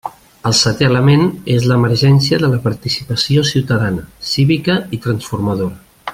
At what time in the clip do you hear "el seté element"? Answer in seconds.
0.49-1.25